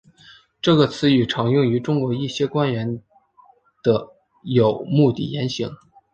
[0.63, 3.03] 这个词语常用于中国一些官员
[3.83, 4.09] 的
[4.43, 5.77] 有目的言行。